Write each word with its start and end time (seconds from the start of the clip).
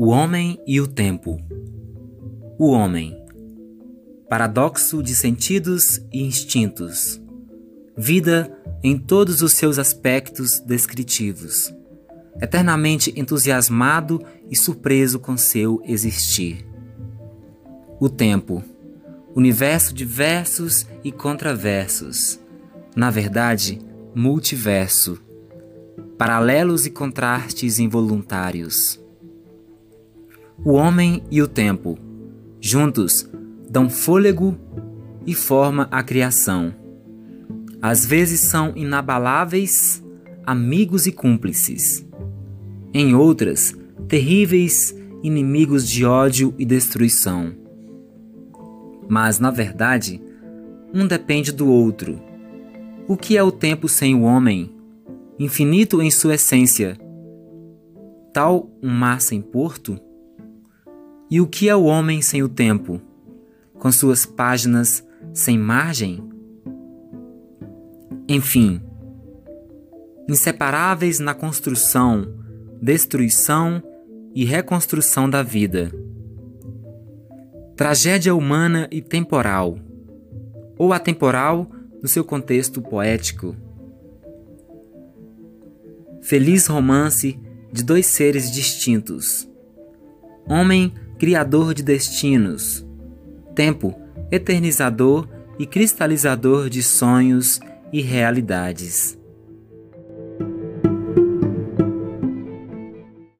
O 0.00 0.10
homem 0.10 0.62
e 0.64 0.80
o 0.80 0.86
tempo. 0.86 1.40
O 2.56 2.70
homem. 2.70 3.20
Paradoxo 4.28 5.02
de 5.02 5.12
sentidos 5.12 6.00
e 6.12 6.22
instintos. 6.22 7.20
Vida 7.96 8.56
em 8.80 8.96
todos 8.96 9.42
os 9.42 9.54
seus 9.54 9.76
aspectos 9.76 10.60
descritivos. 10.60 11.74
Eternamente 12.40 13.12
entusiasmado 13.16 14.22
e 14.48 14.54
surpreso 14.54 15.18
com 15.18 15.36
seu 15.36 15.82
existir. 15.84 16.64
O 17.98 18.08
tempo. 18.08 18.62
Universo 19.34 19.92
de 19.92 20.04
versos 20.04 20.86
e 21.02 21.10
contraversos. 21.10 22.38
Na 22.94 23.10
verdade, 23.10 23.80
multiverso. 24.14 25.20
Paralelos 26.16 26.86
e 26.86 26.90
contrastes 26.90 27.80
involuntários 27.80 29.00
o 30.64 30.72
homem 30.72 31.22
e 31.30 31.40
o 31.40 31.46
tempo, 31.46 31.96
juntos, 32.60 33.28
dão 33.70 33.88
fôlego 33.88 34.56
e 35.24 35.34
forma 35.34 35.86
a 35.90 36.02
criação. 36.02 36.74
Às 37.80 38.04
vezes 38.04 38.40
são 38.40 38.72
inabaláveis, 38.74 40.02
amigos 40.44 41.06
e 41.06 41.12
cúmplices. 41.12 42.04
Em 42.92 43.14
outras, 43.14 43.76
terríveis 44.08 44.94
inimigos 45.22 45.88
de 45.88 46.04
ódio 46.04 46.54
e 46.58 46.64
destruição. 46.64 47.54
Mas, 49.08 49.38
na 49.38 49.50
verdade, 49.50 50.20
um 50.92 51.06
depende 51.06 51.52
do 51.52 51.68
outro. 51.68 52.20
O 53.06 53.16
que 53.16 53.36
é 53.36 53.42
o 53.42 53.52
tempo 53.52 53.88
sem 53.88 54.14
o 54.14 54.22
homem? 54.22 54.74
Infinito 55.38 56.02
em 56.02 56.10
sua 56.10 56.34
essência. 56.34 56.98
Tal 58.32 58.68
um 58.82 58.90
mar 58.90 59.20
sem 59.20 59.40
porto? 59.40 59.98
E 61.30 61.40
o 61.40 61.46
que 61.46 61.68
é 61.68 61.76
o 61.76 61.84
homem 61.84 62.22
sem 62.22 62.42
o 62.42 62.48
tempo, 62.48 63.00
com 63.74 63.92
suas 63.92 64.24
páginas 64.24 65.04
sem 65.32 65.58
margem? 65.58 66.26
Enfim, 68.26 68.80
inseparáveis 70.28 71.18
na 71.18 71.34
construção, 71.34 72.26
destruição 72.80 73.82
e 74.34 74.44
reconstrução 74.44 75.28
da 75.28 75.42
vida. 75.42 75.92
Tragédia 77.76 78.34
humana 78.34 78.88
e 78.90 79.02
temporal, 79.02 79.78
ou 80.78 80.92
atemporal 80.92 81.70
no 82.02 82.08
seu 82.08 82.24
contexto 82.24 82.80
poético. 82.80 83.54
Feliz 86.22 86.66
romance 86.66 87.38
de 87.72 87.82
dois 87.82 88.06
seres 88.06 88.50
distintos. 88.50 89.48
Homem 90.46 90.92
criador 91.18 91.74
de 91.74 91.82
destinos, 91.82 92.86
tempo 93.54 93.94
eternizador 94.30 95.28
e 95.58 95.66
cristalizador 95.66 96.70
de 96.70 96.82
sonhos 96.82 97.60
e 97.92 98.00
realidades. 98.00 99.18